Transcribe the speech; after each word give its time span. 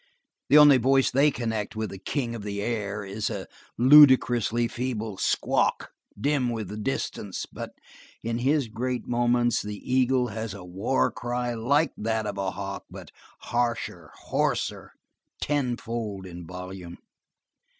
The 0.49 0.57
only 0.57 0.77
voice 0.77 1.11
they 1.11 1.29
connect 1.29 1.75
with 1.75 1.91
the 1.91 1.99
kind 1.99 2.33
of 2.35 2.41
the 2.41 2.59
air 2.59 3.05
is 3.05 3.29
a 3.29 3.45
ludicrously 3.77 4.67
feeble 4.67 5.17
squawk, 5.17 5.91
dim 6.19 6.49
with 6.49 6.83
distance, 6.83 7.45
but 7.45 7.73
in 8.23 8.39
his 8.39 8.67
great 8.67 9.07
moments 9.07 9.61
the 9.61 9.77
eagle 9.77 10.29
has 10.29 10.55
a 10.55 10.65
war 10.65 11.11
cry 11.11 11.53
like 11.53 11.91
that 11.97 12.25
of 12.25 12.33
the 12.33 12.49
hawk, 12.49 12.85
but 12.89 13.11
harsher, 13.41 14.09
hoarser, 14.23 14.93
tenfold 15.39 16.25
in 16.25 16.47
volume. 16.47 16.97